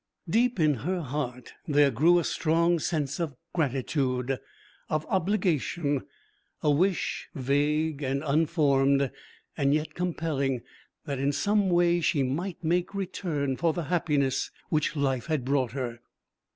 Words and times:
Deep 0.27 0.59
in 0.59 0.73
her 0.77 0.99
heart 1.01 1.53
there 1.67 1.91
grew 1.91 2.17
a 2.17 2.23
strong 2.23 2.79
sense 2.79 3.19
of 3.19 3.35
gratitude, 3.53 4.39
of 4.89 5.05
obligation, 5.09 6.01
a 6.63 6.71
wish 6.71 7.29
vague 7.35 8.01
and 8.01 8.23
unformed, 8.25 9.11
yet 9.59 9.93
compelling, 9.93 10.63
that 11.05 11.19
in 11.19 11.31
some 11.31 11.69
way 11.69 12.01
she 12.01 12.23
might 12.23 12.63
make 12.63 12.95
return 12.95 13.55
for 13.55 13.73
the 13.73 13.83
happiness 13.93 14.49
which 14.69 14.95
life 14.95 15.27
had 15.27 15.45
brought 15.45 15.73
her. 15.73 15.99